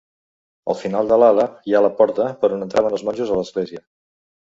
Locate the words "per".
2.45-2.49